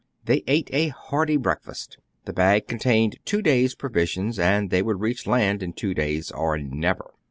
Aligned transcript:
They 0.25 0.43
ate 0.47 0.67
a 0.73 0.87
hearty 0.87 1.37
breakfast. 1.37 1.99
The 2.25 2.33
bag 2.33 2.67
contained 2.67 3.19
two 3.23 3.43
days' 3.43 3.75
provisions, 3.75 4.39
and 4.39 4.71
they 4.71 4.81
would 4.81 4.99
reach 4.99 5.27
land 5.27 5.61
in 5.61 5.73
two 5.73 5.93
days 5.93 6.31
or 6.31 6.57
never. 6.57 7.11